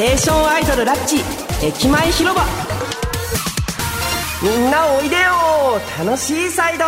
[0.00, 1.16] テーションアイドルラッチ
[1.62, 2.42] 駅前広場。
[4.42, 5.22] みんなおいでよ。
[6.02, 6.84] 楽しいサイド。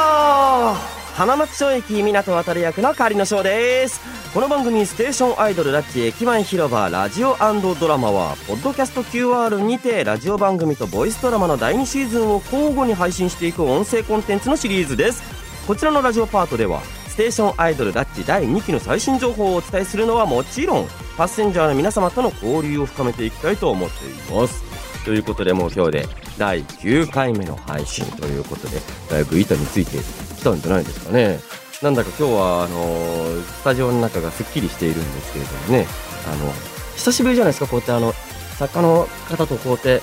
[1.15, 4.01] 浜松町駅港渡る役の仮の翔です。
[4.33, 7.37] この番組「ステーションアイドルラッチ駅前広場ラジオ
[7.79, 15.23] ドラマ」はポッドキャスト QR にてラジオ番組とボイスドラマの第2シーズンを交互に配信していく音声コンテンツのシリーズです。
[15.67, 16.81] こちらのラジオパートでは
[17.13, 20.87] ステーションアイドルラッチ第2期の最新情報をお伝えするのはもちろん
[21.19, 24.65] パッセンジャーの皆様との交流を深めていきたいと思っています。
[25.05, 28.79] ということでもう今日で第9回目の配信ということで
[29.11, 31.39] だいぶ板についてきたんじゃないですかね。
[31.83, 35.87] なんだか今日はあのー、スタジオの中がすっきりしているんですけれどもね。
[36.33, 36.51] あの
[36.97, 38.15] 久しぶりじゃないですかこうやってあの
[38.59, 40.01] 作家の方とこうやって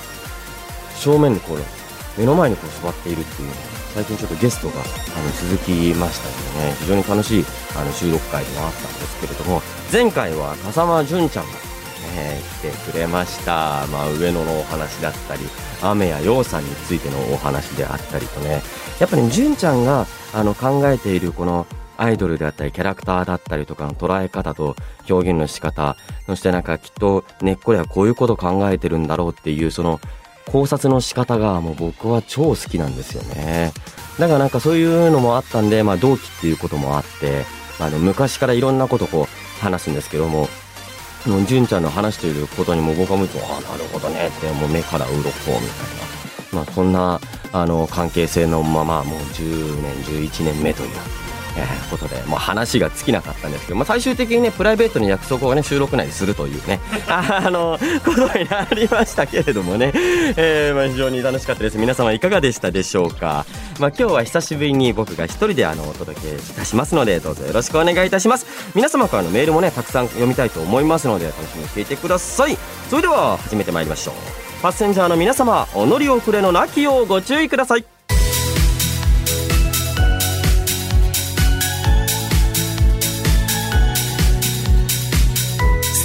[0.94, 7.44] 正面にこう目の前にこう座っているっていうの最近ちょっとゲストがあの続きましたのでね非常に楽しい
[7.76, 9.60] あの収録会でもあったんですけれども
[9.92, 15.42] 前回は笠間純ちゃんが、ね、来てくれました、まあ、上野のお話だったり
[15.82, 18.62] 雨や陽さんについてのお話であったりとね
[19.00, 21.66] やっぱり、ね、純ちゃんがあの考えているこの
[21.98, 24.76] アイドルであったりキャラクターだったりとかの捉え方と
[25.10, 30.00] 表現の仕方そしてなんかきっと根っこではこういうこと考えてるんだろうっていうその
[30.46, 33.72] 考察の仕方がもう僕は超好きなんですよね。
[34.18, 37.44] だからなんかそういうのもあったんで、まあ同期っていうこともあって、
[37.78, 40.48] あの昔からいろんなことこう話すんですけども、
[41.26, 45.60] もう純ちゃんの話していることにも僕はもう、ああ、なるほどねって、もう目から鱗みたいな。
[46.52, 47.20] まあそんな、
[47.52, 50.90] あの、関係性のまま、もう10年、11年目という
[51.56, 61.78] えー、ことで、まあ、話が尽きなかったんですけど、まあ、最終的にねプライベートに約束をね収録内でするというね あのことになりましたけれどもね、えー、まあ、非常に楽しかったです。
[61.78, 63.46] 皆様いかがでしたでしょうか、
[63.78, 68.46] まあ、今日は久しぶりに僕が一人であのお届けいたしますのでどうぞよろしくお願いいたします。
[68.74, 72.56] 皆様からのメールもねたくさん読みたいと思いますので楽しみにしていてください。
[72.88, 74.14] それでは始めてまいりましょう。
[74.62, 77.99] パッセンジャーの皆様お乗り遅れのなきようご注意ください。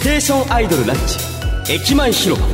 [0.06, 1.74] ステーションアイドルラッチ。
[1.74, 2.48] 駅前広場。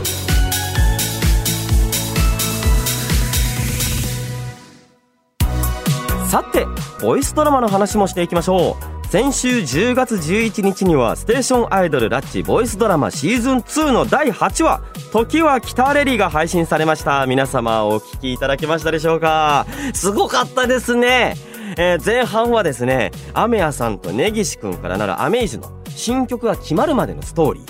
[6.30, 6.66] さて
[7.02, 9.08] ボイスドラマの話もしていきましょう。
[9.10, 14.82] 先週10月11日にはステーションアイドルラッチボイスドラマシーズン2の第8話
[15.12, 17.26] 「時は北レリ」が配信されました。
[17.26, 19.66] 皆様お聞きいただけましたでしょうか？
[19.94, 21.36] すごかったですね。
[21.76, 27.66] えー、前半はですね、アメヤさんと根岸くんからなるアメイジの新曲が決まるまでのストーリー。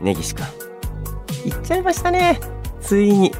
[0.00, 0.44] 根岸くん。
[1.44, 2.40] 言っちゃいましたね。
[2.80, 3.32] ついに。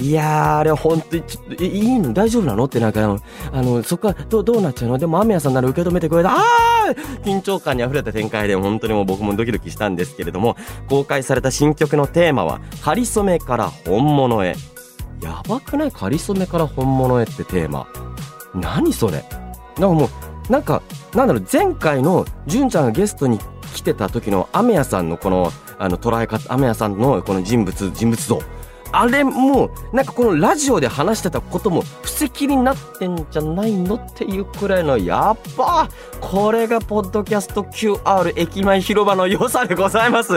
[0.00, 2.66] いやー、あれ本当に、ちょっと、いいの大丈夫なの？
[2.66, 3.00] ってなんか、
[3.52, 4.98] あの、そこはどどうなっちゃうの？
[4.98, 6.36] でも、アメヤさんなら受け止めてくれた。
[6.36, 10.56] あー緊張感に溢れた展開で、本当にもう僕もドキドキしたんですけれども、
[10.88, 14.54] 公開された新曲のテーマは、かりそめから本物へ。
[15.20, 15.90] やばくない？
[15.90, 17.88] かりそめから本物へってテーマ。
[18.54, 19.24] 何それ？
[19.78, 20.80] なんかもう、なんか、
[21.12, 23.40] なんだろう、前回の純ちゃんがゲストに
[23.92, 28.42] てた時のアメヤさんのこの、あの、捉え方、アメヤさんのこの人物、人物像。
[28.90, 35.88] あれも、なんかこのラジオで話してたことも布石になってんじゃないのっていうくらいの、やっぱ
[36.20, 40.32] これがポッドキャスト QR 駅前広場の良さでございます。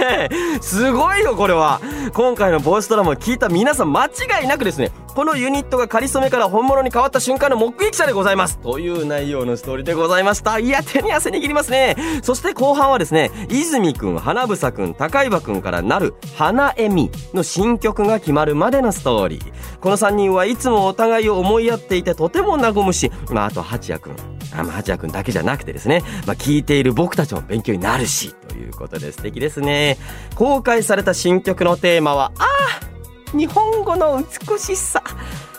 [0.62, 1.80] すごいよ、これは。
[2.14, 8.58] 今回のボイスドラマを聞いた皆さん間違いなくですね、このユニットが仮初めから本物に変わった瞬間の目撃者でございます。
[8.58, 10.58] という内容のストーリーでございました。
[10.58, 11.94] いや、手に汗握りますね。
[12.24, 19.78] そして後半はですね、泉くん、花房くん、高岩くんからなる、花恵美の新曲が決まるまでのストーリー。
[19.78, 24.16] この3人はいつもお互いを思いやっていてとても和むし、まあ、あと、八谷くん。
[24.52, 29.96] あ、まあ、八谷くんだけじゃなくてですね、まあ、聞いている僕たちも勉強になるし、ということで素敵ですね。
[30.34, 32.44] 公開された新曲のテーマは、あ
[32.90, 32.93] あ
[33.34, 35.02] 日本語の美しさ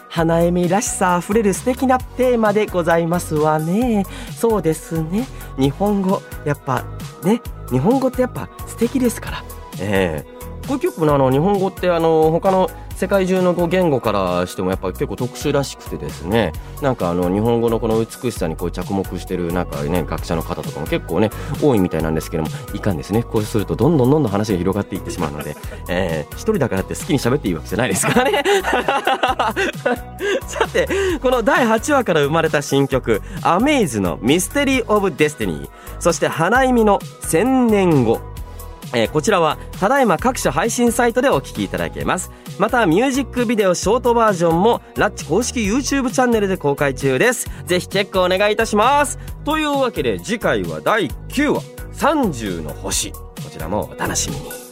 [0.08, 4.06] 花恵美らしさあふれる素敵なテーマでございますわね。
[4.34, 5.28] そうですね。
[5.60, 6.86] 日本語やっぱ
[7.24, 9.44] ね日本語ってやっぱ素敵ですから。
[9.82, 10.62] ええ。
[10.62, 21.30] ー、これ結構あの日本語ってあの他の世界中のこう言語からしてもやっぱ結構特殊らしくてですねなんかあの日本語のこの美しさにこう着目してるなんかね学者の方とかも結構ね
[21.62, 23.24] 多いみたいなんですけどもいかんですね。
[23.24, 25.56] こうするとどんどんどんどん話が広がっていってしまうので、
[25.90, 28.44] えー、一人だからって好きに喋っていいわけじゃないですからね。
[30.48, 30.88] さて
[31.22, 35.70] この第8話から生まれた新曲「アメイズの Mystery of Destiny」
[36.00, 38.22] そして花意味の「千年後」
[38.94, 42.32] えー、こちらはただいま各種配信サイトでお聴きいただけます。
[42.58, 47.50] またミュージックビデオショートバージョンもラッチ公式 YouTube チャンネルで公開中です。
[47.66, 49.20] ぜひチェックお願いいたします。
[49.44, 51.62] というわけで次回は第9話
[51.94, 53.12] 30の星。
[53.12, 53.20] こ
[53.52, 54.66] ちらもお楽しみに。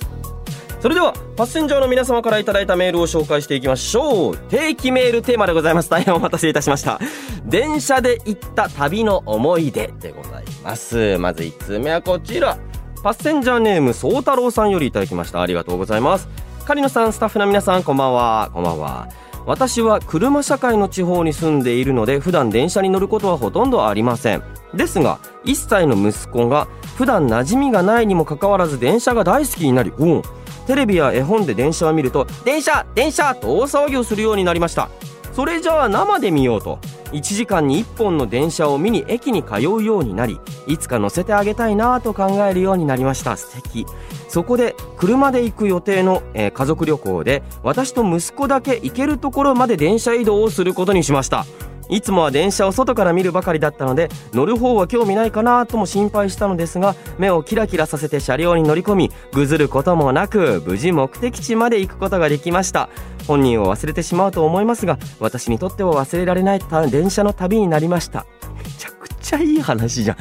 [0.83, 4.37] それではパッセンジャーの皆様からいただいたメールを紹介していきましょう。
[4.37, 5.89] 定期メールテーマでございます。
[5.89, 6.99] 大変お待たせいたしました。
[7.45, 11.17] 電車で行った旅の思い出でございます。
[11.19, 12.57] まず1通目はこちら。
[13.03, 15.41] パッセンジャーネーム宗太郎さんよりいただきました。
[15.41, 16.29] ありがとうございます。
[16.65, 18.49] 狩野さんスタッフの皆さんこんばんは。
[18.53, 19.09] こんばんは。
[19.45, 24.43] 私は車社会の地方に住んでいるので普段電車に乗ることはほとんどありません。
[24.73, 30.21] ですが1歳の息子が普段馴染みがないにもかかわらず電車が大好きになりうん。
[30.65, 34.89] テレビや絵本で電車を見ると電車電車と大騒ぎをするようになりました。
[35.33, 36.79] それじゃあ生で見ようと。
[37.13, 43.37] 1時間に1本の電車を見に駅に通うようになりいつか乗せてあげたいなと考えるようになりました。
[43.37, 43.85] 素敵。
[44.27, 51.45] そこで車で行く予定の、えー、家族旅行で私と息子だけ行けるところまで電車移動をすることにしました。
[51.89, 62.89] いつもは電車を外から見るばかりだったので乗る方は興味ないかなとも心配したのですが目をキラキラさせて車両に乗り込みぐずることもなく無事目的地まで行くことができました。
[63.27, 68.25] 本人を忘れてしまうと思いますが私にとっては忘れられない電車の旅になりました。
[68.57, 70.17] めちゃくちゃいい話じゃん。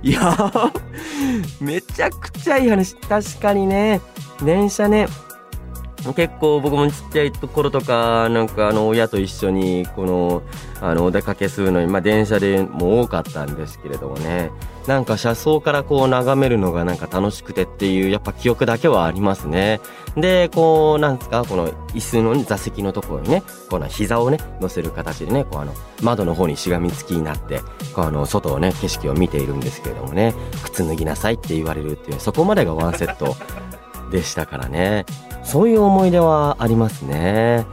[0.00, 0.36] いや
[1.60, 2.94] めちゃくちゃいい話。
[2.96, 4.00] 確かにね
[4.44, 5.08] 電車ね
[6.14, 10.42] 結構僕もちっちゃいところとか、なんかあの親と一緒にこの、
[10.80, 14.50] あのお出かけするのに、まあ電車でも多かったんですけれどもね、
[14.86, 19.80] なんか車窓からこう眺めるのがなんか楽しくてっていう、やっぱ記憶だけはありますね。
[20.16, 27.60] で、こう、なんですか、この椅子の座席のところにね、この膝をね、乗せる形でね、こうあの、窓の方にしがみつきになって、
[27.92, 33.36] こうあの、外をね、景色を見ているんですけれどもね、靴脱ぎなさいって言われるっていう、そこまでがワンセット。
[34.10, 35.06] でしたからね。
[35.42, 37.66] そういう思い出はありますね。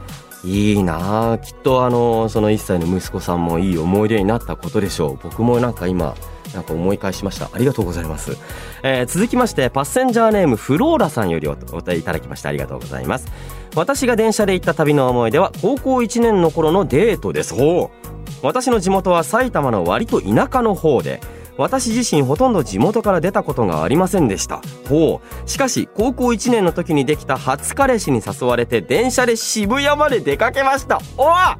[0.44, 5.18] いいなあきっとあの、その1歳の息子さんもいい思い出になったことでしょう。
[5.22, 6.14] 僕もなんか今、
[6.54, 7.50] なんか思い返しました。
[7.52, 8.36] ありがとうございます。
[8.82, 13.26] えー、続きまして、パッセンジャーネームフローラさんよりお答えいただきましてありがとうございます。
[13.74, 17.54] 私が電車で行った旅の思い出は高校1年の頃のデートです。
[17.54, 18.06] ほう。
[18.42, 21.20] 私の地元は埼玉の割と田舎の方で、
[21.58, 24.60] 私自身ほとんど地元から出たことがありませんでした。
[24.88, 25.48] ほう。
[25.48, 31.00] しかし高校1年の時にできた初彼氏に誘われて電車で渋谷まで出かけました。
[31.16, 31.58] おわ！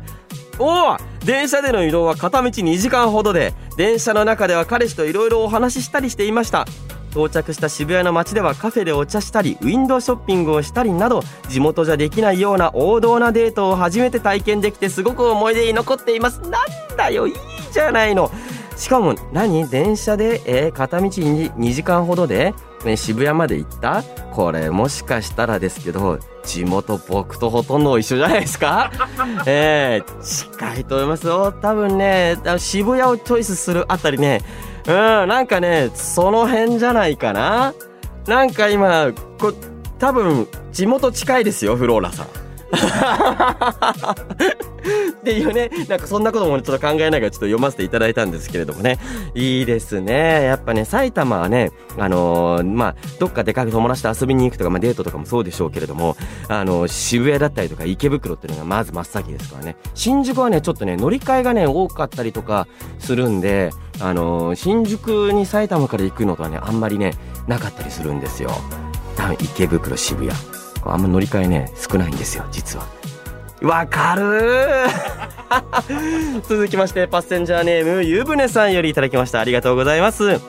[0.58, 6.66] おお電車での移動は片道2時間ほどで電車の中では彼氏といろいろお話ししたりしていました。
[7.10, 16.40] 到着した渋谷の街ではカフェでお茶したりウィンドウショッピングをしたりなど地元じゃできないような王道なデートを初めて体験できてすごく思い出に残っています。
[16.42, 16.52] なん
[16.96, 17.34] だよいい
[17.72, 18.30] じゃないの。
[18.76, 19.66] しかも何？
[19.68, 24.02] 電車で、えー、片道 2, 2時間ほどで、ね、渋谷まで行った？
[24.32, 28.90] これもしかしたらですけど地元僕とほとんど一緒じゃないですか？
[29.46, 31.52] えー、近いと思いますよ。
[31.52, 34.42] 多分ね渋谷をチョイスするあたりね
[34.86, 37.72] うんなんかねその辺じゃないかな？
[38.26, 39.52] なんか今こ
[39.98, 42.26] 多分地元近いですよフローラさん
[42.66, 42.74] っ
[45.22, 48.98] ていうね、なんかそんなこともちょっと考えながらちょっと読ませていただいたんですけれどもね。
[49.34, 50.44] いいですね。
[50.44, 56.16] やっぱね、埼玉はね、あのー、まあ、どっか出かけ友達と遊びに行くとか、まあ、デートとかもそうでしょうけれども、
[56.48, 59.76] あのー、渋谷だったりとか池袋っていうのがまず真っ先ですからね。
[59.94, 62.68] 新宿はね、ちょっとね、乗り換えがね、多かったりとか
[62.98, 63.70] するんで、
[64.00, 67.14] あのー、新宿に埼玉から行くのとはね、あんまりね、
[67.46, 68.50] なかったりするんですよ。
[69.16, 70.65] 多分池袋、渋谷。
[70.92, 72.86] あんま乗り換えね、少ないんですよ、実は。
[73.62, 74.86] わかる
[76.48, 79.40] 続きまして、パッセンジャーネーム、ゆぶねさんよりいただきました。
[79.40, 80.40] ありがとうございます。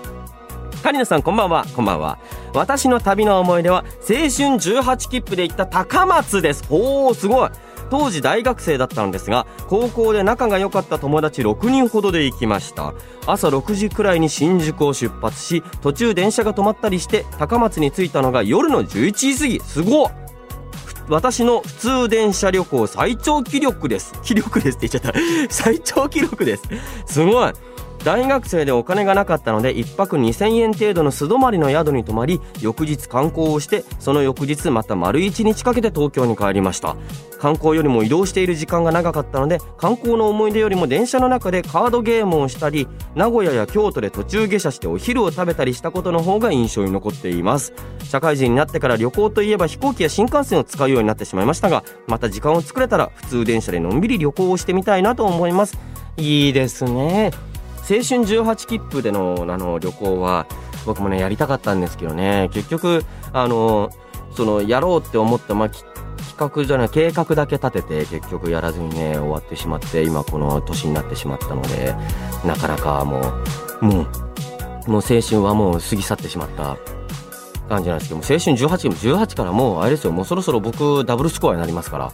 [0.83, 2.17] カリナさんこんばんは、こんばんは。
[2.53, 6.63] 私の旅の思い出は、青春18切符で行った高松です。
[6.69, 7.49] おー、すごい。
[7.89, 12.93] 当時大学生だったのですが高校で仲が良かった友達6人ほどで行きました
[13.25, 20.11] 朝6時くらいに新宿を出発し途中電車が止まったりして高松に着いたのが夜の11時過ぎすごっ
[21.09, 24.13] 私の普通電車旅行最長記録です。
[24.23, 25.19] 記録ですって言っちゃった。
[25.49, 26.63] 最長記録です。
[27.05, 27.53] すごい。
[28.03, 36.95] 大学生でお金がなかったので1泊2000円程度の素泊まりの宿に泊まり翌日観光をしてその翌日また丸1日かけて東京に帰りました。
[37.37, 47.73] 観光よりも移動している時間が長かったので観光の思い出よりも電車の中でカードゲームをしたり名古屋や京都で途中下車してお昼を食べたりしたことの方が印象に残っています。
[48.03, 55.77] 社会人になってから旅行といえば飛行機や新幹線を使うようになってしまいましたがまた時間を作れたら普通電車でのんびり旅行をしてみたいなと思います。
[56.17, 57.31] いいですね。
[57.89, 60.45] 青春18切符でのあの旅行は
[60.85, 62.49] 僕もねやりたかったんですけどね。
[62.51, 63.89] 結局あの
[64.35, 65.87] そのやろうって思った、まあ、企
[66.37, 71.95] 画じゃない計画だけ立てて結局やらずにね終わってしまって今この年になってしまったので
[72.45, 73.21] なかなかも
[73.81, 74.01] うも
[74.87, 76.77] うもう青春はもう過ぎ去ってしまった
[77.67, 82.13] 感じなんですけども青春18も18からもうあれですよもうそろそろ僕ダブルスコアになりますから。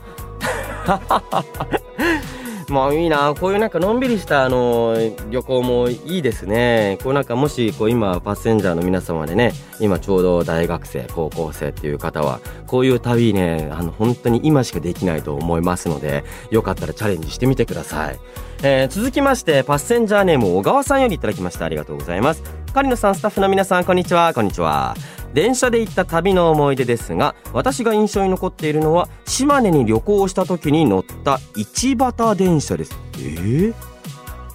[2.70, 4.96] まあいいなこういうなんかのんびりしたあの
[5.30, 6.98] 旅行もいいですね。
[7.04, 18.20] こうなんかもしこう今パッセンジャーの皆様でね今ちょうど大学生高校生っていう方はこういう旅ねあの本当に今しかできないと思いますのでよかったらチャレンジしてみてください、
[18.66, 21.66] えー、続きましてパッセンジャーネーム小川さんよりいただきました。
[21.66, 22.44] ありがとうございます。
[22.74, 24.34] 狩野さんスタッフの皆さんこんにちは。
[24.34, 24.96] こんにちは。
[25.34, 32.98] 電車で行った旅の思い出ですが私が印象に残っているのは島根に旅行した時に乗った一畑電車です。
[33.16, 33.74] えー、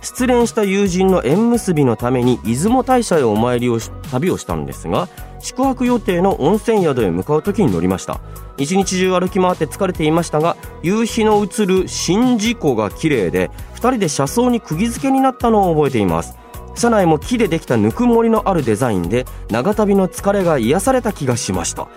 [0.00, 8.20] 失恋した友人の縁結びのために出雲大社へお参りをし旅をしたんですが宿泊予定の温泉宿へ向かう時に乗りました。
[8.56, 16.36] 一日中歩き回って疲れていましたが夕日の映る宍道湖が綺麗で2人で車窓に釘付けになったのを覚えています。
[16.74, 21.88] 車内も木でできたぬくもりのあるデザインで長旅の疲れが癒された気がしました。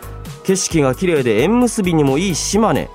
[0.43, 2.89] 景色が綺麗で縁結びにもいい島根。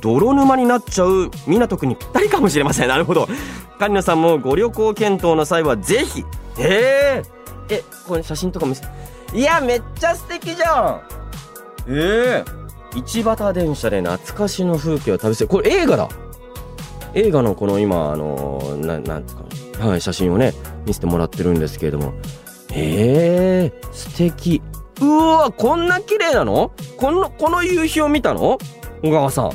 [0.00, 2.88] 泥沼になっちゃう港区にぴったりかもしれません。
[2.88, 3.26] なるほど。
[3.78, 6.24] 狩野さんもご旅行検討の際はぜひ。
[6.58, 9.13] えー、えこれ写真とか見せて。
[9.32, 11.00] いやめっちゃ素敵じゃん。
[11.88, 12.44] ええ。
[12.92, 16.08] ー、一畑電車で懐かしの風景を旅せこれ映画だ。
[17.14, 19.44] 映画のこの今あのななんですか
[19.86, 20.52] はい、写真をね
[20.86, 22.12] 見せてもらってるんですけれども。
[22.72, 24.62] えー、素敵。
[25.00, 26.70] うわこんな綺麗なの？
[26.96, 28.58] このこの夕日を見たの？
[29.02, 29.52] 小川さん。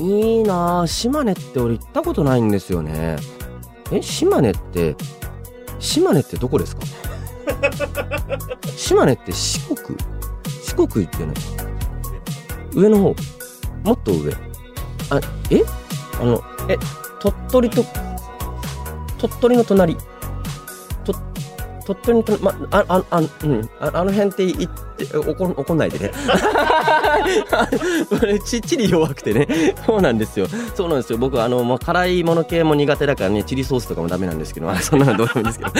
[0.00, 3.16] いいな島根って俺行ったことないんですよね。
[3.90, 4.94] え島根って
[5.78, 6.82] 島根ってどこですか？
[8.76, 9.98] 島根って四国？
[10.62, 11.36] 四国行ってない
[12.74, 13.14] 上の方？
[13.84, 14.32] もっと上？
[15.10, 15.62] あえ？
[16.20, 16.76] あのえ
[17.20, 17.84] 鳥取と
[19.18, 19.96] 鳥取の隣？
[21.04, 21.14] と、
[21.86, 26.12] 鳥取の隣、ま、あ、あ、あ、うん、ああの辺って言って、怒怒んないでね。
[28.44, 29.74] ち、チリ弱くてね。
[29.86, 30.46] そうなんですよ。
[30.74, 31.18] そうなんですよ。
[31.18, 35.70] 僕、あの、まあ、辛いもの系も苦手だからね、チリソースとかもダメなんですけど、そんなのどうでもいいんですけど。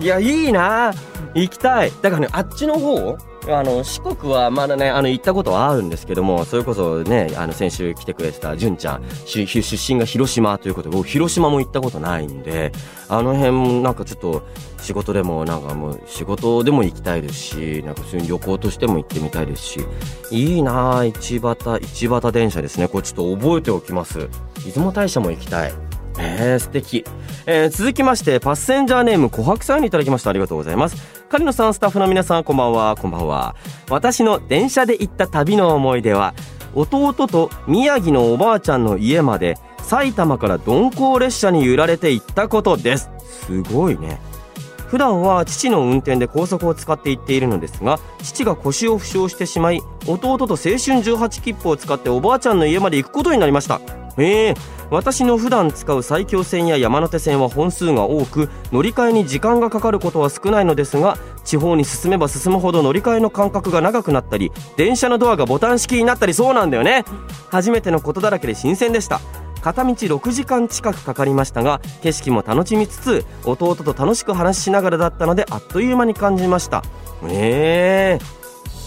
[0.00, 0.92] いや、いいな。
[1.34, 1.92] 行きたい。
[2.02, 12.72] だからね、あっちの方あの四国はまだねあの行ったことはあるんですけどもそれこそねあの先週来てくれてた純ちゃん出身が広島ということで僕広島も行ったことないんで
[13.08, 14.42] あの辺もなんかちょっと
[14.80, 19.80] 仕事でもなんかもう仕事でも行きたいですしなんか普通に旅行としても行ってみたいですし
[20.30, 22.88] いいなあ一畑一畑電車ですね。
[22.88, 24.28] これちょっと覚えておきます。
[24.64, 25.85] 出雲大社も行きたい。
[26.18, 27.04] えー、素敵。
[27.46, 30.30] えー、続きまして、パッセンジャーネーム、琥珀さんにいただきました。
[30.30, 30.96] ありがとうございます。
[31.28, 33.56] 狩野さん、スタッフの皆さん、こんばんは、こんばんは。
[33.90, 36.34] 私の電車で行った旅の思い出は、
[36.74, 43.10] 弟と宮城のおばあちゃんの家まで、埼玉から鈍行列車に揺られて行ったことです。
[43.46, 44.20] すごいね。
[44.86, 53.80] 普段は父の運転で高速を使って行っているのですが父が腰を負傷してしまい弟と青春18切符を使っておばあちゃんの家まで行くことになりました
[54.18, 54.56] ええー、
[54.90, 67.04] 私の普段使う埼京線や山手線は本数が多く乗り換えに時間がかかることは少ないのですが地方に進めば進むほど乗り換えの間隔が長くなったり電車のドアがボタン式になったりそうなんだよね。
[67.50, 69.20] 初めてのことだらけで新鮮でした。
[69.62, 76.84] 片道6時間近くかかりましたが景色も楽しみつつ弟と楽しく話しながらだったのであっという間に感じました。
[77.24, 78.18] え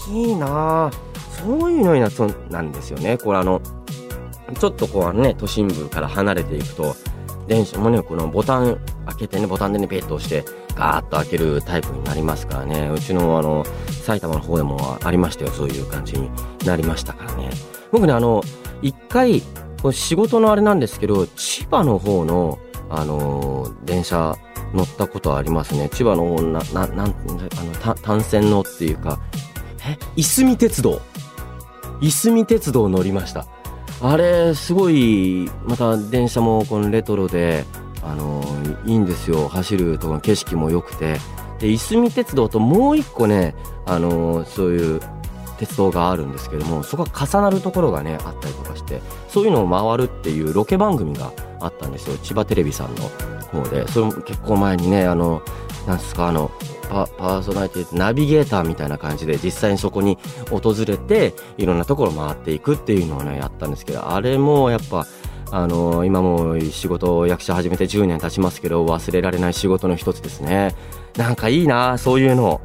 [0.08, 0.90] ー、いいな
[1.44, 3.18] そういうのになそうなんですよね。
[3.18, 3.62] これあの
[4.52, 6.96] ちょっとこうね、都心部から離れていくと、
[7.48, 13.66] 電車もね、このボタン開けてね、ボタンでね、ペッと押して、ガーッと開けるタイプになりますからね、うちのあの、
[14.04, 16.30] 埼玉の方でもありましたよ、そういう感じに
[16.66, 17.50] なりましたからね。
[17.92, 18.44] 僕ね、あの、
[18.82, 19.42] 一回、
[19.92, 22.60] 仕事のあれなんですけど、千葉の方の、
[22.92, 24.36] あの電車
[24.74, 25.90] 乗ったことありますね。
[25.90, 29.20] 千葉の方、な、な、なん、あの、単線のっていうか、
[29.88, 31.02] え、いすみ鉄道。
[32.02, 33.46] いすみ鉄道乗りました。
[34.02, 37.66] あれすごいまた電車もこのレトロで
[38.02, 38.42] あの
[38.86, 39.48] いいんですよ。
[39.48, 41.18] 走るとか景色も良くて。
[41.60, 43.54] でいすみ鉄道ともう一個ね
[43.86, 45.02] あのそういう
[45.58, 52.18] 鉄道があるんですけどもそこが重なるところがねあったりとかしてそういうのを回るっていうロケ番組があったんですよ。
[52.18, 53.04] 千葉テレビさんの
[53.62, 53.86] 方で。
[53.90, 55.42] それも結構前にねあの
[55.90, 56.52] なんすかあの
[56.90, 60.20] パーソナリティナビゲーターみたいな感じで実際にそこに
[60.52, 65.08] 訪れていろんなところ回っていくっていうのをねやったんですけどあれもやっぱ
[65.52, 70.76] あの今も仕事を役者始めて10年経ちますけど忘れられない仕事の一つですね。
[71.18, 72.62] なんかいいなそういうの。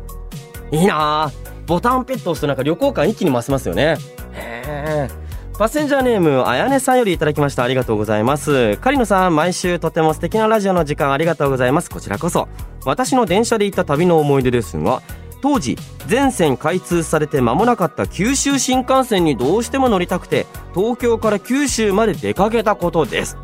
[0.70, 1.32] いいな
[1.66, 3.96] ボタンペット押すとなんか旅行感一気に増しますよね。
[4.32, 5.23] へえ
[5.56, 7.62] パッセンジャーネーム、あやねさんよりいただきました。
[7.62, 8.76] ありがとうございます。
[8.78, 11.90] カリノさん、毎週とても素敵なラジオの時間ありがとうございます。
[11.90, 12.49] こちらこそ。
[12.84, 15.00] 私の電車で行った旅の思い出ですが、
[15.44, 23.37] 当時全線開通されて間もなかった九州新幹線にどうしても乗りたくて東京から九州まで出かけたことです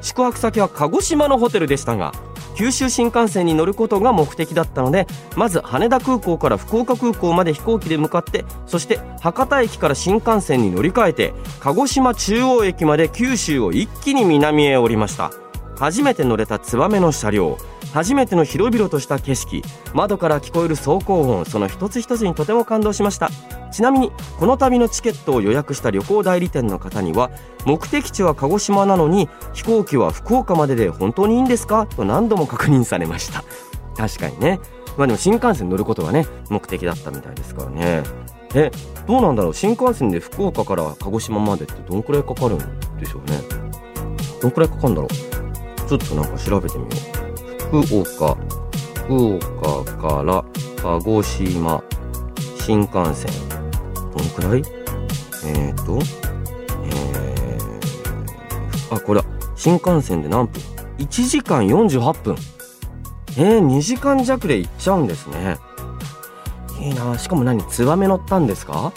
[0.00, 2.12] 宿泊先は鹿児島のホテルでしたが
[2.54, 5.06] 九州新幹線に乗ることが目的だったので
[5.36, 15.30] まず羽田空港から福岡空港まで飛行機で向かってそして博多駅から新幹線に乗り換えて鹿児島中央駅まで九州を一気に南へ降りました。
[15.82, 17.58] 初めて乗れたツバメの車両。
[17.92, 19.62] 初めての広々とした景色。
[19.92, 21.44] 窓から聞こえる走行音。
[21.44, 23.30] その一つ一つにとても感動しました。
[23.70, 27.30] ちなみにこの旅のチケットを予約した旅行代理店の方には
[27.64, 31.86] 目的地は鹿児島なのに飛行機は福岡までで本当にいいんですか？
[31.86, 33.44] と何度も確認されました。
[33.96, 34.58] 確かにね。
[34.96, 38.02] まあでも新幹線乗ることがね目的だったみたいですからね。
[38.54, 38.70] え
[39.06, 39.54] どうなんだろう？
[39.54, 42.58] 新幹線で福岡から鹿児島までってどんくらいかかるん
[42.98, 43.38] でしょうね。
[44.40, 45.88] どんくらいかかるんだろう？
[45.88, 47.11] ちょっとなんか調べてみよう。
[47.72, 48.36] 福岡
[49.06, 50.44] 福岡から
[50.82, 51.82] 鹿児島
[52.60, 53.32] 新幹線。
[54.14, 54.62] どんくらい？
[55.46, 55.98] えっ、ー、と
[56.84, 59.26] えー、あこれは
[59.56, 60.60] 新幹線で何分
[60.98, 62.36] ？1時間48分。
[63.38, 65.56] えー、2時間弱で行っちゃうんですね。
[66.78, 67.18] いいな。
[67.18, 67.66] しかも何？
[67.68, 68.92] ツバメ乗ったんですか？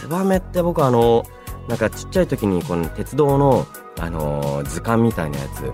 [0.00, 1.24] ツバメって僕あの
[1.66, 3.66] なんかちっちゃい時にこの鉄道の、
[3.98, 5.72] あのー、図鑑みたいなやつ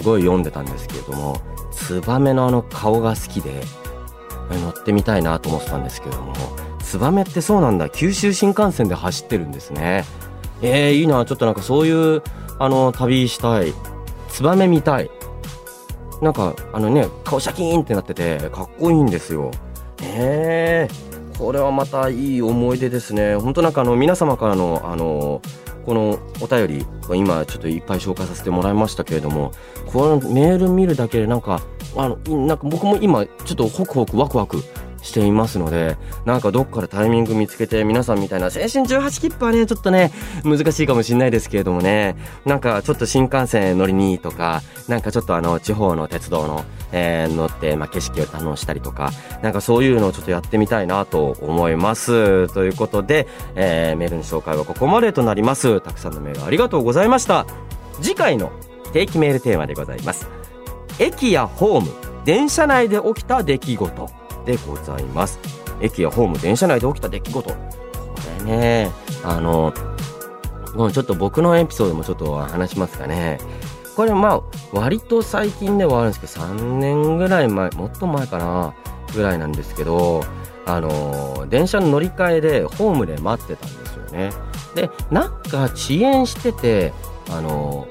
[0.00, 1.42] すごい読んでたんですけれども
[1.72, 3.62] ツバメのあの顔が好きで
[4.50, 6.34] 乗ってみたいなと思ってたんですけれども
[6.82, 7.88] ツバメってそうなんだ。
[7.88, 10.04] 九州新幹線で走ってるんですね。
[10.60, 11.24] えー、いいな。
[11.24, 12.22] ちょっとなんかそういう
[12.58, 13.72] あの旅したい。
[14.28, 15.10] ツバメ見たい。
[16.20, 19.52] なんかあのね顔シャキーンってなっててかっこいいんですよ。
[20.02, 23.36] へえこれはまたいい思い出ですね。
[23.36, 25.42] 本当なんかあの皆様からのあの
[25.86, 29.52] このお便り今ちょっといっぱい紹介させてもらいましたけれども
[29.86, 31.62] このメール見るだけでなんか
[31.96, 34.62] あのなんか僕も今ちょっとホクホクワクワク
[35.02, 40.12] していますので、なんかどっかでタイミング見つけて皆さんみたいな青春18切符はね、ちょっとね、
[40.44, 49.10] 難しいかもしれないですけれどもね、なんかちょっと新幹線乗りにとか、なんかちょっとあの地方の鉄道の、えー、乗って、まあ、景色を堪能したりとか、
[49.42, 52.52] なんかそういうのをちょっとやってみたいなと思います。
[52.52, 55.80] ということで、えー、メールの紹介はここまでとなります。
[55.80, 57.46] たくさんのメールありがとうございました。
[58.02, 58.50] 次回の
[58.92, 60.28] 定期メールテーマでございます。
[60.98, 61.90] 駅やホーム、
[62.24, 64.19] 電車内で起きた出来事。
[64.50, 65.38] でございます。
[65.80, 67.50] 駅やホーム、電車内で起きた出来事。
[67.50, 67.56] こ
[68.38, 68.90] れね、
[69.24, 69.72] あの、
[70.92, 73.38] ちょっと僕のエピソードもちょっと話しますかね。
[73.96, 78.74] これまあ、割と最近ではあるんですけど、3年ぐらい前、もっと前かな、
[79.14, 80.24] ぐらいなんですけど、
[80.66, 84.30] あの、電車の乗り換えでホームで待ってたんですよね。
[84.74, 86.92] で、なんか遅延してて、
[87.30, 87.86] あの、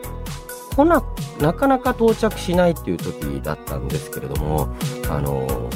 [0.75, 1.03] 来な、
[1.39, 4.69] なかなか到着しないっていう時だったんですけれども、
[5.09, 5.69] あの、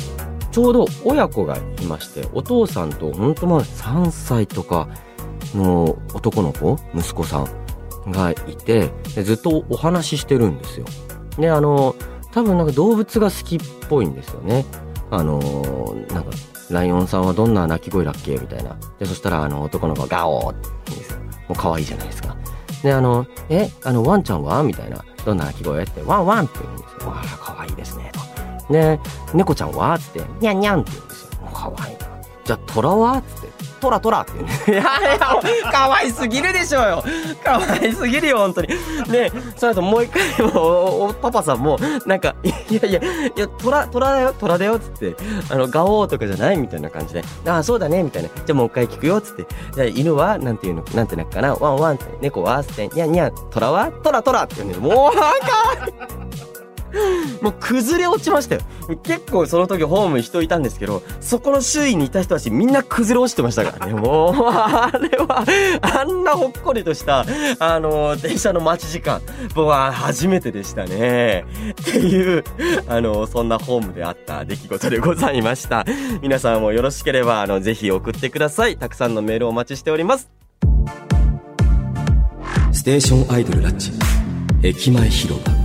[0.53, 4.87] ちょうど親子がいまして、お父さんと本当まあ3歳とか
[5.55, 8.91] の男の子、息子さんがいて、
[9.23, 10.85] ずっとお話ししてるんですよ。
[11.39, 11.95] で、あの、
[12.31, 14.65] 多分なんか動物が好きっぽいんですよね。
[15.09, 15.39] あの、
[16.09, 16.29] なんか、
[16.69, 18.77] ライオンさんはどんな鳴き声だっけみたいな。
[18.99, 21.19] で、そしたらあの男の子がガオーって言うんですよ。
[21.19, 22.35] もう可愛いじゃないですか。
[22.83, 25.03] で、あの、え、あの、ワンちゃんはみたいな。
[25.25, 27.09] どんな鳴き声って、ワンワンって言うんですよ。
[27.09, 28.11] わあ、可愛いですね。
[28.13, 28.32] と。
[28.69, 28.99] で、
[29.33, 31.29] 猫ちゃんはつって、にゃんにゃんって言うんですよ。
[31.53, 32.13] かわいいな。
[32.45, 34.67] じゃあ、虎はつって、トラトラって言うんです。
[34.71, 37.03] いやいや、かわいすぎるでしょうよ。
[37.43, 38.67] かわいすぎるよ、本当に。
[39.09, 43.03] で、その後もう一回も、おパパさんも、なんか、いやいや、い
[43.35, 45.15] や、トラ、トラだよ、トラだよ、つって、
[45.49, 48.29] あの、ガオーとかじゃないみたいな感じで、ああ、そうだね、みたいな。
[48.29, 49.45] じゃあもう一回聞くよ、つって。
[49.73, 54.79] じゃあ、犬は、なんていうの、なんてなっかな、ワンワンって、猫は、つって、にゃんにゃん、トラは、トラトラって言うんです。
[54.79, 55.47] もう、なんか、
[57.41, 58.61] もう崩れ落ちましたよ。
[59.03, 63.93] 結構その時ホームに人いたんですけど、そこの周囲にいた人たちみんな崩れ落ちてましたからね。
[63.99, 65.43] もう、あれは、
[65.81, 67.25] あんなほっこりとした、
[67.59, 69.21] あの、電車の待ち時間、
[69.55, 71.45] 僕は初めてでしたね。
[71.81, 72.43] っていう、
[72.87, 75.85] あの、そんなホームであった出来事でございました。
[76.21, 78.77] 皆さんもよろしければ、あの、ぜひ送ってください。
[78.77, 80.29] たくさんのメールをお待ちしております。
[82.71, 83.91] ステーションアイドルラッチ、
[84.61, 85.62] 駅前広場。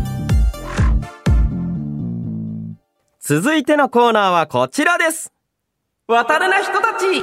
[3.28, 5.34] 続いてのコーナーはこちらです。
[6.06, 7.20] 渡るな人たち。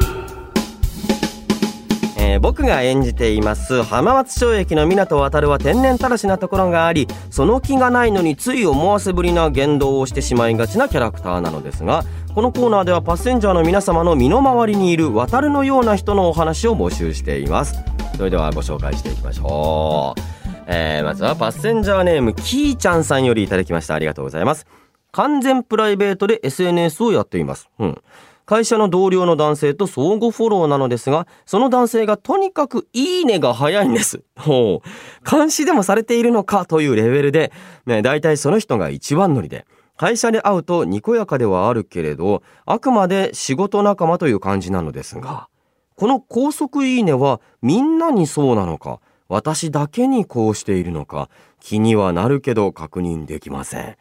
[2.15, 12.04] えー、僕が演じています浜松町駅の港渡は天然たらしなところがありその気がないのについ思わせぶりな言動をしてしまいがちなキャラクターなのですが
[12.36, 17.84] このコーナーではパッセンジャーの皆様の身の回りにいる渡るのような人のお話を募集しています。
[18.15, 20.22] それではご紹介していきましょう。
[20.68, 23.96] えー、まずはパッセンジャーネームキーちゃんさんよりいただきました。
[23.96, 24.68] ありがとうございます。
[25.15, 27.69] 完全プライベートで SNS をやっています。
[27.80, 28.01] うん。
[28.45, 34.23] 会社の同僚の男性と相互フォローなのですが、その男性がとにかくいいねが早いんです。
[34.36, 35.30] ほう。
[35.30, 37.54] 監視でもされているのかというレベルで、
[37.86, 45.47] ね、大体その人が一番乗りで、会社で会うとにこやかではあるけれど、あくまで仕事仲間という感じなのですが、
[45.95, 48.99] この高速いいねはみんなにそうなのか、
[49.30, 51.30] 私だけにこうしているのか、
[51.62, 53.95] 気にはなるけど確認できません。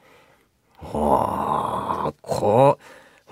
[0.92, 2.78] はあ、こ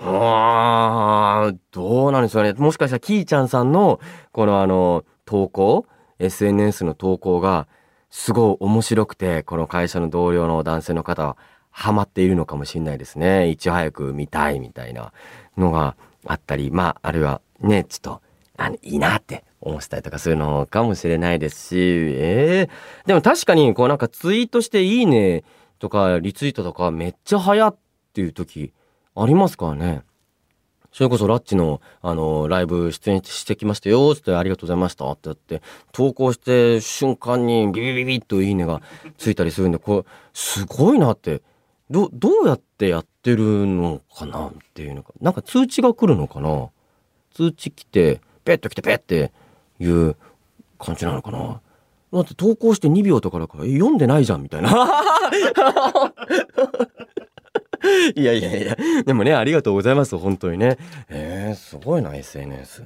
[0.01, 2.53] う、はあ、どうなんでしょうね。
[2.53, 3.99] もしかしたらキーちゃんさんの、
[4.31, 5.85] このあの、投稿、
[6.19, 7.67] SNS の投稿が、
[8.09, 11.37] すごい面白くて、この会社の同僚の男性の方は、
[11.71, 13.49] ハマっているのかもしれないですね。
[13.49, 15.11] いち早く見たいみたいな
[15.57, 18.21] のがあったり、まあ、あるいはね、ちょっと、
[18.57, 25.43] あの、いいなって思ってたりとかするのかもしれないですし、ええー、でも確かに、こうなんかツイートしていいね
[25.83, 27.75] とかリツイートとかめっちゃ早っ
[28.13, 28.71] ていう時
[29.17, 30.03] ありますからね。
[30.93, 38.81] それこそラッチの、あの、ライブ出演してきましたよ、つってありがとうございましたってやって、投稿して瞬間にビビビビッといいねが
[39.17, 41.41] ついたりするんで、これ、すごいなって、
[41.89, 46.69] ど、どうやってやってるのかなっていうのか、なんか通知が来るのかな。
[47.33, 49.33] 通知来て、ペッと来てペッって
[49.79, 50.15] いう
[50.77, 51.59] 感じなのかな。
[52.13, 54.69] だって投稿して2秒とかだから読んでないじゃんみたいな。
[58.15, 58.77] いやいやいや。
[59.05, 60.17] でもね、ありがとうございます。
[60.17, 60.77] 本当にね。
[61.09, 62.83] えー、すごいな、SNS。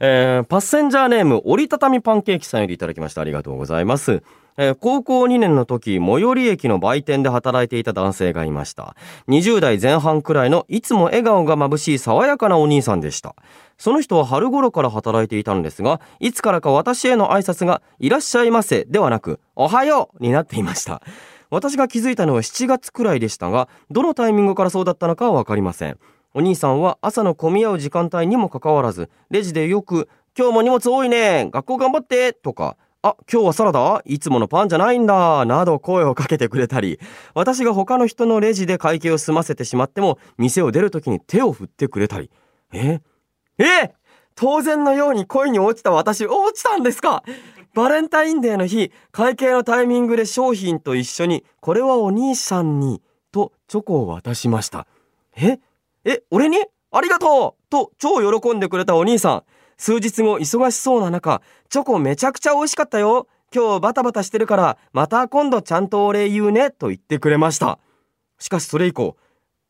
[0.00, 3.20] えー、パッセンジャーネーム、折りたたみパンケーキさんよりいただきました。
[3.20, 4.22] ありがとうございます。
[4.56, 8.96] えー、高校2年の時、最寄り駅の売店で働いていた男性がいました。
[9.28, 13.34] 20代前半くらいのいつも笑顔が眩しい爽やかなお兄さんでした。
[13.78, 21.02] その人は春頃から働いていたのですが、いつからか私への挨拶が、いらっしゃいませではなく、おはようになっていました。
[21.50, 25.98] 私が気づいたのは7月くらいでしたが、どのタイミングからそうだったのかはわかりません。
[26.34, 34.00] お兄さんは朝の混み合う時間帯にもかかわらず、レジでよく、今日も荷物多いね学校頑張ってとか、あ、今日はサラダ？
[34.06, 35.44] いつものパンじゃないんだ。
[35.44, 37.00] など声をかけてくれたり、
[37.34, 42.30] 私が他の人のレジで会計を済ませてしまっても、店を出るときに手を振ってくれたり。
[42.72, 43.00] え？
[43.58, 43.92] え？
[44.36, 47.24] 当然のように恋に落ちた私、落ちたんですか？
[47.74, 54.86] バレンタインデーの日、会計のタイミングで商品と一緒に、これはお兄さんに、とチョコを渡しました。
[55.36, 55.58] え？
[56.04, 56.58] え、俺に？
[56.92, 57.62] ありがとう！
[57.68, 59.42] と超喜んでくれたお兄さん。
[59.82, 63.26] 数日後忙しそうな中、チョコめちゃくちゃ美味しかったよ。
[63.52, 67.80] 今日バタバタしてるから、また今度ちゃんとお礼言うね、と言ってくれました。
[68.38, 69.16] しかしそれ以降、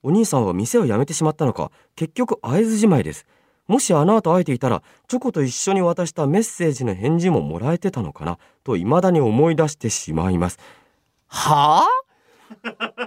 [0.03, 3.25] お兄さんは店を辞めてしまったのか、結局会えずじまいです。
[3.66, 10.59] もしあの後会えていたら、チョコと一緒に渡したメッセージの返事ももらえてたのかな、と未だに思い出してしまいます。
[11.27, 11.88] は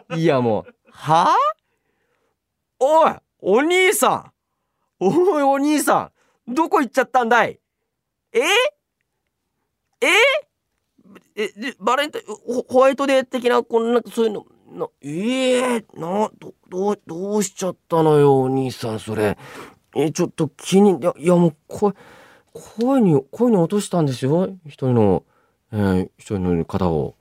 [0.10, 0.18] あ？
[0.18, 1.36] いやもう、はあ？
[2.80, 4.32] おいお兄さん
[5.00, 6.14] おいお兄さん
[6.48, 7.60] どこ行っちゃったんだい？
[8.34, 8.40] え？
[10.02, 10.08] え？
[11.36, 12.26] えでバレンタイン
[12.68, 19.38] ホワイトデー的なこんなそういうのなええー、などどうどうしちゃったのよお兄さんそれ。
[19.96, 21.94] えちょっと気にいやいやもうこ
[22.54, 25.24] 声に声に落としたんですよ一人の、
[25.72, 27.16] えー、一人の方を。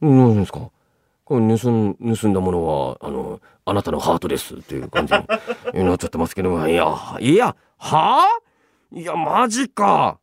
[0.00, 0.70] 何ですか？
[1.30, 5.14] これ盗ん盗んだものはあのあなたのハートですっていう感じ
[5.72, 8.50] に なっちゃってますけどいやいやはあ？
[8.92, 10.18] いや、マジか。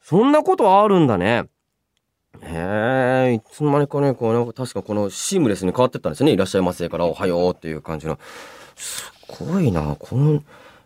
[0.00, 1.44] そんなことあるんだね。
[2.40, 6.32] へえ、いつの間にかね、こう、なんか確かこのシームレスに変わってったんですね。
[6.32, 8.18] いらっしゃいませからおはようっていう感じの。
[8.74, 10.42] すごいな、この、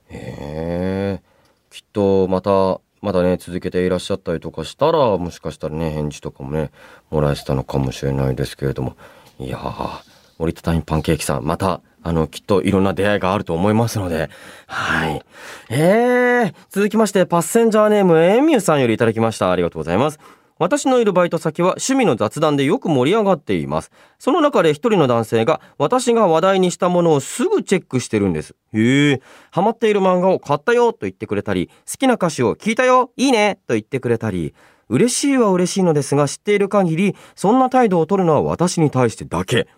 [0.09, 1.23] へえ、
[1.71, 6.73] きっとまた、まだね、続けていらっしゃったりとかしたら、もしかしたらね、返事とかもね、
[7.11, 8.97] もらえてたのかもしれないですけれども。
[9.41, 10.03] いやー、
[10.39, 14.31] 折りたたみパンケーキさん、またあの、きっといろんな出会いがあると思いますので、
[14.67, 15.23] はい。
[15.71, 19.51] えー、続きまして、パッセンジャーネームエミューさんよりいただきました。
[19.51, 20.19] ありがとうございます。
[20.59, 23.91] 私のいるバイト先は趣味の雑談でよく盛り上がっています。
[24.19, 28.55] その中で一人の男性が私が話題にしたものをすぐチェックしてるんです。
[28.75, 29.23] へえ。
[29.51, 34.55] ハマっている漫画を買ったよと言ってくれたり、好きな歌詞を聞いたよいいねと言ってくれたり、
[34.91, 39.69] 嬉しいは嬉しいのですが知っている限り、そんな態度を取るのは私に対してだけ。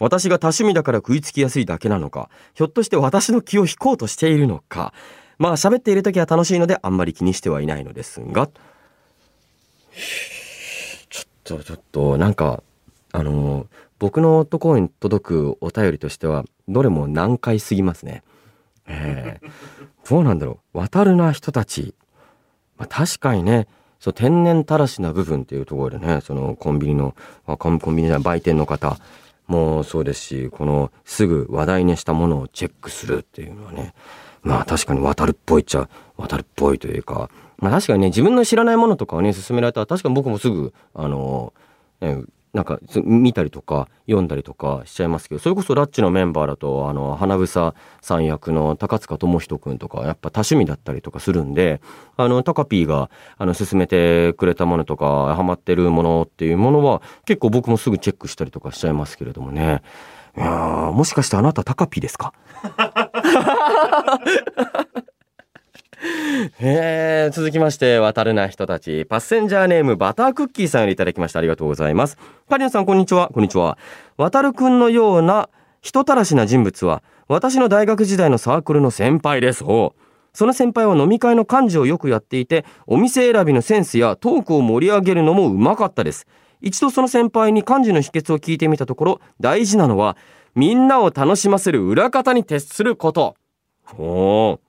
[0.00, 4.92] 私が多趣味だから食いつきやすいだけなのか、ひょっとして私の気を引こうとしているのか、
[5.38, 8.48] まあ喋っている時は楽しいのであんまり気にしてはいないのですが、
[11.10, 12.62] ちょっとちょっとなんか、
[13.12, 13.66] あの、
[13.98, 18.22] 僕のところに届くお便りとしては、どれも難解すぎますね。
[18.86, 20.78] えー、どうなんだろう。
[20.78, 21.94] 渡るな人たち。
[22.76, 23.68] まあ、確かにね、
[24.04, 27.14] そう天然たらしな部分っていうところでね、そのコンビニの、
[27.46, 28.98] コンビニじゃ売店の方、
[29.46, 33.94] もそうですし、このすぐ話題にしたものをチェックするっていうのはね、
[34.42, 35.88] まあ確かに渡るっぽいっちゃ
[36.18, 41.54] 渡るっぽいというか、まあ確かにね、自分の知らないものとかをね、勧められたら確かに僕もすぐ、あの、
[42.02, 42.22] ね、
[42.54, 51.80] なんか見たりとか読んだりとかしちゃいますけどそれこそラッチのメンバーだとあの花房さん役の高塚智人君とかやっぱ多趣味だったりとかするんで
[52.16, 59.82] あのタカピーがあの勧めてくれたものとかハマってるものっていうものは結構僕もすぐチェックしたりとかしちゃいますけれどもね。
[60.36, 62.32] いやもしかしてあなたタカピーですか？
[66.60, 71.38] えー、続きまして、渡るな人たち、パッセンジャーネームバタークッキーさんよりいただきました。
[71.38, 72.18] ありがとうございます。
[72.48, 73.30] カリナさん、こんにちは。
[73.32, 73.78] こんにちは。
[74.16, 75.48] 渡るくんのような
[75.80, 79.64] 人たらしな人物は、私の大学時代のサークルの先輩です。
[80.34, 86.26] その先輩は飲み会の幹事をよくやっていて、お店選びのセンスやトークを盛り上げるのもうまかったです。
[86.60, 90.16] 一度その先輩に幹事の秘訣を聞いてみたところ、大事なのは、
[90.54, 93.36] みんなを楽しませる裏方に徹すること。
[93.84, 94.63] ほー。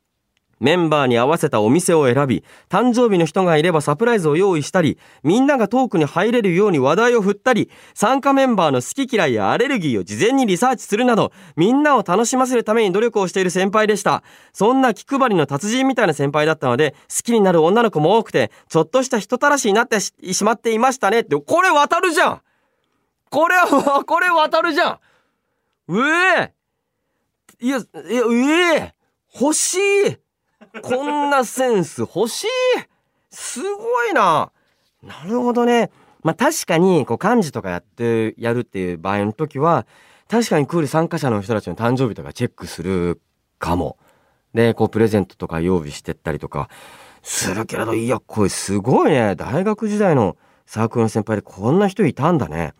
[0.59, 14.23] メンバーに合わせたお店を選び、誕生日の人がいればサプライズを用意したり、みんながトークに入れるように話題を振ったり、参加メンバーの好き嫌いやアレルギーを事前にリサーチするなど、みんなを楽しませるために努力をしている先輩でした。
[14.53, 20.13] そんな気配りの達人みたいな先輩だったので、好きになる女の子も多くて、ちょっとした人たらしになってし
[20.43, 21.21] まっていましたね。
[21.21, 22.41] って、これ渡るじゃん。
[23.29, 24.99] これは、 これ渡るじゃん。
[25.87, 26.53] うえ
[27.59, 28.95] いや、いや、うえ。
[29.39, 30.17] 欲しい。
[30.81, 32.47] こんなセンス欲しい
[33.29, 34.51] すごいな
[35.03, 35.91] なるほどね。
[36.23, 39.85] まあ確かに、こう漢字とかやって、やるっていう場合の時は、
[40.27, 43.21] 確かにクール参加者の人たちの誕生日とかチェックする
[43.59, 43.97] かも。
[44.53, 46.69] で、こうプレゼントとか用意してったりとか
[47.21, 49.35] するけれど、いや、これすごいね。
[49.35, 52.73] 大学時代のサークルの先輩でこんな人いたんだね。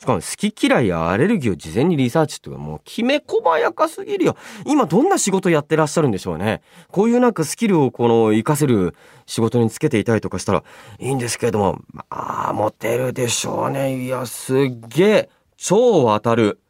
[0.00, 4.36] しかも好き嫌いやアレルギーを事前にリサーチっていうかもうきめ細やかすぎるよ。
[4.64, 6.62] 今どんな仕事やってらっしゃるんでしょうね。
[6.88, 8.94] こういうなんかスキルをこの活かせる
[9.26, 10.64] 仕事につけていたりとかしたら
[10.98, 14.02] いいんですけれども、まあ、モテるでしょうね。
[14.02, 14.58] いや、すっ
[14.88, 15.28] げえ。
[15.58, 16.60] 超渡る。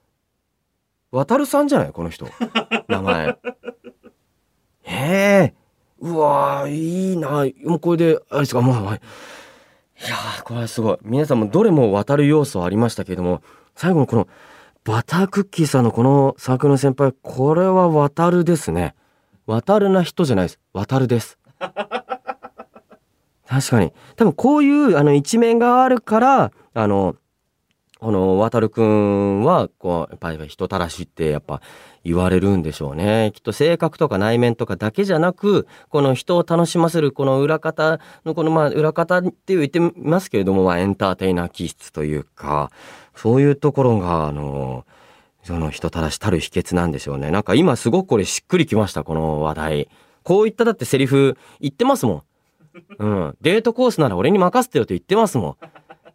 [1.12, 1.92] 渡るさんじゃない？
[1.92, 2.26] この人。
[2.88, 3.28] 名前。
[3.28, 3.34] へ
[4.82, 5.54] え。
[6.00, 7.44] うわいいな。
[7.64, 8.98] もうこれで、あれですか、もう、い
[10.06, 10.98] いやー、これはすごい。
[11.02, 13.42] 皆さんもどれも渡る要素ありましたけれども、
[13.76, 14.28] 最後のこの
[14.84, 18.94] バタークッキーさんのこのサークルの先輩、これは渡るですね。
[19.46, 20.58] 渡るな人じゃないです。
[20.72, 21.38] 渡るです。
[23.46, 23.92] 確かに。
[24.16, 27.16] 多分こういうあの一面があるから、あの、
[28.00, 31.60] この渡るくんは、こう、やっぱり人たらしってやっぱ
[32.02, 33.30] 言われるんでしょうね。
[33.34, 42.70] きっと性格とか内面とかだけじゃなく、この人を楽しませるこの裏方のこのまあ裏方って言ってますけれども、まあエンターテイナー気質というか、
[43.14, 44.86] そういうところが、あの、
[45.42, 47.30] その人たらしたる秘訣なんでしょうね。
[47.30, 49.88] なんか今すごくこれしっくりきました、この話題。
[50.22, 52.22] こういっただってセリフ言ってますもん。
[52.98, 53.36] うん。
[53.40, 55.56] デートコースなら俺に任せてよって言ってますもん。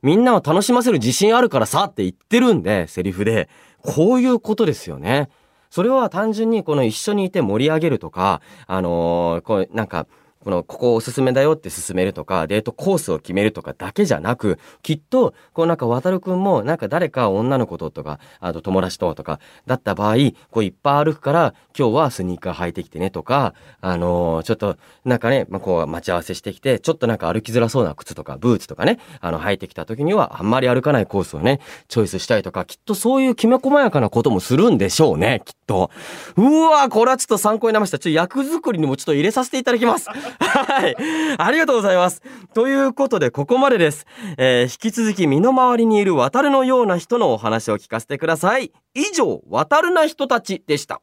[0.06, 3.50] みんなを楽しませる自信あるからさって言ってるんで、セリフで。
[3.82, 5.30] こういうことですよね。
[5.72, 10.06] それは単純にこの一緒にいて盛り上げるとか、あのー、こう、なんか、
[10.46, 20.18] この、ここおすすめだよって勧めるとか、デートコースを決めるとかだけじゃなく、きっと、こうなんか渡るくんも、なんか誰か女の子ととか、あと友達ととか、だった場合、
[20.52, 35.90] こういっぱい歩くから、今日はスニーカー履いてきてねとか、あのー、ちょっと、なんかね、まあ、こう待ち合わせしてきて、ちょっとなんか歩きづらそうな靴とか、ブーツとかね、あの、履いてきた時には、あんまり歩かないコースをね、チョイスしたりとか、きっとそういうきめ細やかなこともするんでしょうね、きっと。
[36.38, 37.98] うわこれはちょっと参考になりました。
[37.98, 40.08] ちょっと役作りにもちょっと入れさせていただきます。
[40.40, 40.96] はい。
[41.38, 42.22] ありがとうございます。
[42.54, 44.06] ということで、ここまでです。
[44.38, 48.72] えー、引き続き身の回りにいる渡るのような人のお話を聞かせてください。
[48.94, 51.02] 以上、渡るな人たちでした。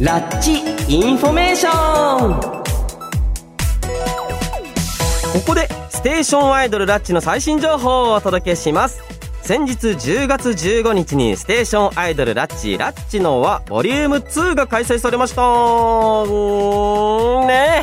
[0.00, 0.52] ラッチ
[0.88, 1.72] インフォメーション
[2.40, 2.62] こ
[5.44, 9.02] こでステーションアイドルラッチの最新情報をお届けします。
[9.42, 15.42] 先日10月15日にステーションアイドルラッチラッチの輪ボリューム2が開催されました。
[17.48, 17.82] ね。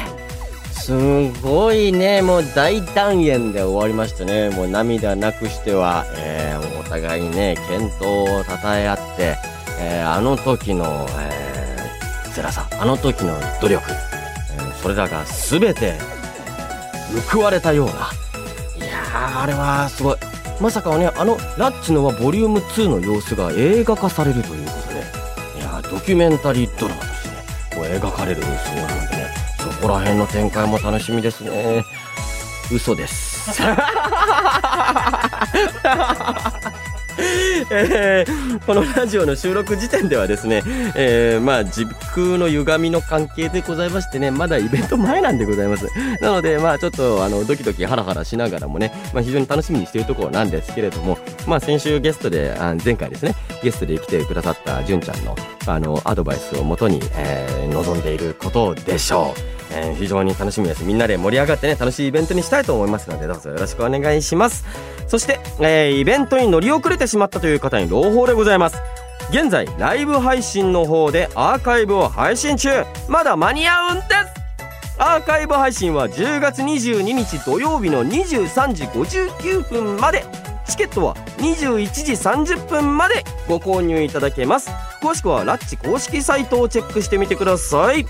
[0.72, 0.94] す
[1.42, 2.22] ごいね。
[2.22, 4.52] もう大団円で終わりましたね。
[4.52, 9.36] もう涙なくしては、えー、お互いにね健闘をたたえ合って、
[9.82, 11.45] えー、あの時の、えー
[12.36, 13.82] 辛さあの時の努力、
[14.52, 15.98] えー、それらが全て
[17.32, 17.94] 報われたような。
[17.94, 17.96] い
[18.90, 20.18] やーあれはすごい。
[20.60, 24.96] まさかねあのラッチのはボリューム2の様子が映画化されるということで。
[25.60, 27.36] いやドキュメンタリードラマとしてね
[27.74, 28.58] こう描かれるそうなん
[29.08, 29.34] でね。
[29.58, 31.86] そこら辺の展開も楽しみですね。
[32.70, 33.62] 嘘です。
[37.72, 40.64] えーこのラジオの収録時点ではですね、
[40.96, 45.88] えーまあ時空の歪みの関係でございましてね、まだイベント前なんでございます。
[46.22, 55.36] なので、まあちょっとあのドキドキハラハラしながらもね、まあ非常に楽しみにしているところなんですけれども、まあ先週ゲストで、あ前回ですね、ゲストで来てくださった純ちゃんの
[55.68, 59.42] あのアドバイスをもとに、えー望んでいることでしょう。
[59.74, 60.84] えー非常に楽しみです。
[60.84, 64.66] みんなで盛り上がってね、楽しいイベントにしたいと思いますので、どうぞよろしくお願いします。
[65.08, 68.78] そして、えーイベントに乗り遅れてしまったという方に朗報でございます。
[69.30, 72.70] 現在、ライブ配信の方でアーカイブを配信中。
[73.08, 74.10] まだ間に合うんです
[74.98, 80.24] アーカイブ配信は10月22日土曜日の23時59分まで。
[80.68, 84.70] チケットは21時30分までご購入いただけます。
[85.02, 88.06] 詳しくはラッチ公式サイトをチェックしてみてください。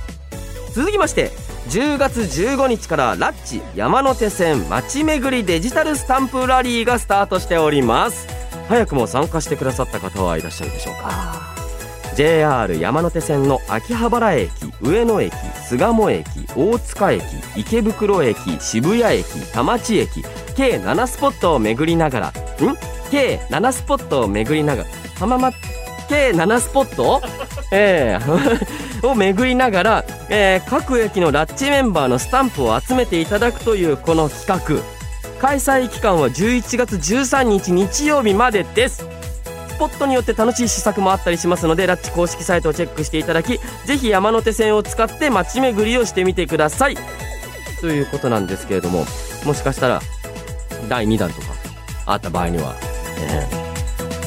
[0.73, 1.31] 続きまして
[1.69, 8.27] 10月15日からラッチ山手線街巡りデジタルスタンプラリーがスタートしております。
[8.67, 11.55] 早くも参加してくださった方はいらっしゃるでしょうか
[12.15, 14.49] ？JR 山手線の秋葉原駅
[14.81, 15.35] 上野駅
[15.67, 16.25] 巣鴨駅
[16.55, 17.23] 大塚駅
[17.57, 20.23] 池袋駅渋谷駅田町駅
[20.55, 22.31] 計7スポットを巡りながらん？
[23.11, 25.55] 計7スポットを巡りながら浜松
[26.07, 27.21] 計7スポット？
[27.71, 28.25] ええ。
[29.05, 34.81] を巡りながら、えー各駅のラッチメンバーのスタンプを集めていただくというこの企画。
[35.41, 39.05] 開催期間は11月13日日曜日までです。
[39.69, 46.97] スポットによって楽しい施策もあったりしますのでラッチ公式サイトをチェックしていただきぜひ山手線を使って街巡りをしてみてください。
[47.81, 49.05] ということなんですけれども
[49.43, 50.01] もしかしたら
[50.87, 51.47] 第2弾とか
[52.05, 52.73] あった場合には、
[53.19, 53.45] え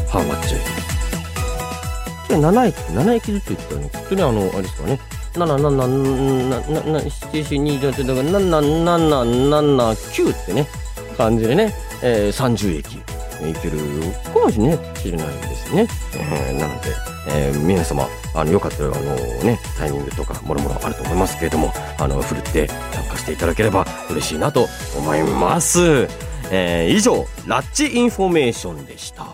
[0.06, 0.54] ー、ハウマッチ
[2.28, 5.00] で7駅7駅ずつ言ったよねきっとねあのあれですかね
[5.34, 10.66] 7777772だから77779ってね
[11.16, 12.98] 感じでね、えー、30駅
[13.46, 13.78] いける
[14.32, 14.84] かもしれないで
[15.54, 16.88] すね、えーなので、
[17.30, 26.08] えー皆様あのよかったらあのねタイミングとかもろもろあると思いますけれどもあのふるって参加していただければ嬉しいなと思います、
[26.50, 29.26] えー以上ラッチインフォメーションでした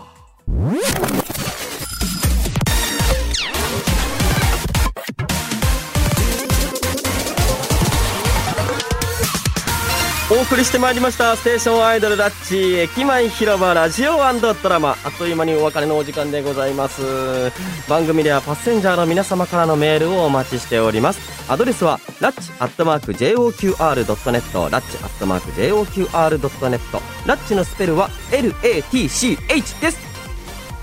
[10.27, 14.95] お送りしてまいりましたステーションアイドルラッチ駅前広場ラジオドラマ。
[15.03, 17.51] あっという間にお別れのお時間でございます。
[17.87, 21.19] 番組ではパッセンジャーの皆様からのメールをお待ちしております。
[21.47, 26.79] アドレスはラッチアットマーク JOQR.net ラッチアットマーク JOQR.net
[27.27, 29.99] ラッチのスペルは LATCH です。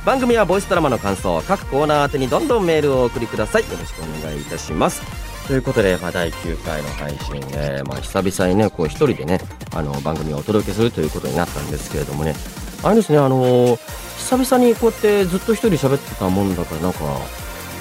[0.07, 3.63] 番組はボイスドラマの感想各コーナー宛てにどんどんメールをお送りください。
[3.63, 5.22] よろしくお願いいたします。
[5.53, 9.39] ということで、まあ、第9回の配信で、まあ、久々にねこう一人でね
[9.75, 12.35] あの番組をお届けするということになったんですけれどもね。
[12.83, 13.79] あれですねあのー
[14.17, 17.01] 久々にこうやってずっと一人喋ってたもんだからなんか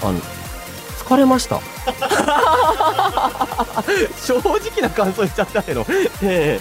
[0.03, 1.61] あの疲れました？
[4.21, 5.85] 正直な感想言っちゃったけど、
[6.23, 6.59] え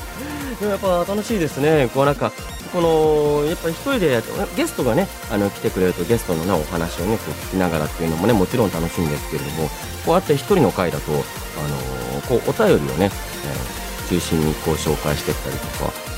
[0.63, 0.65] え。
[0.65, 1.91] やっぱ楽しいですね。
[1.93, 2.31] こうなんか
[2.73, 4.23] このやっぱり一人で
[4.57, 9.69] ゲストがねあの来てくれるとゲストのねお話をねこう聞きながらっていうのもねもちろん楽しいんですけれども
[10.05, 11.21] こうやって一人の回だとあの
[12.23, 13.81] こうお便りをね、えー
[14.11, 15.67] 中心にこう紹介していったりと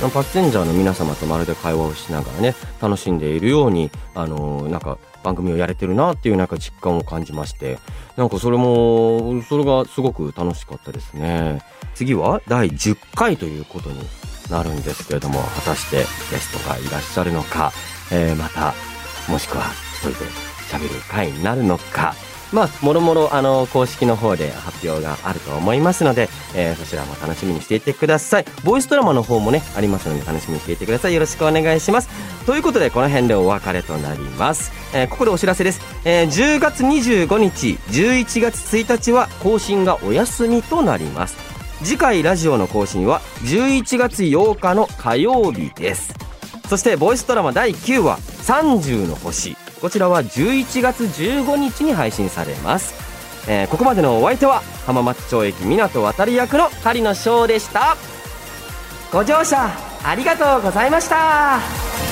[0.08, 7.78] かパッセンジャーの皆様とまるで会話をしながらね楽しんでいるようにあのなんか番組をやれてるなっていうなんか実感を感じまして
[8.16, 11.60] なんかそれもそれがすごく楽しかったですね。
[11.94, 14.00] 次は第10回ということに
[14.52, 16.04] なるんですけれども果たしてゲ
[16.38, 17.72] ストがいらっしゃるのか、
[18.12, 18.74] えーまた
[19.28, 20.14] もしくは一人で
[20.70, 22.14] 喋る回になるのか
[22.52, 28.44] まあ、もろもろ、あの、公式の方で発表があると思いますので、えーそちらも楽しみにしていてください。
[28.62, 31.14] ボイスドラマの方もね、ありますので楽しみにしていてください。
[31.14, 32.10] よろしくお願いします。
[32.44, 34.70] ということで、この辺でお別れとなります。
[34.94, 35.80] えーここでお知らせです。
[36.04, 41.51] えー10月25日、11月1日は更新がお休みとなります。
[41.84, 46.14] 次回ラジオの更新は11月8日の火曜日です。
[46.68, 52.94] そしてボイスドラマ第9話「30の星」こちらは11月15日に配信されます、
[53.48, 57.96] えーここまでのお相手は浜松町駅港渡役の狩野翔でした。
[59.12, 59.70] ご乗車
[60.04, 62.11] ありがとうございました。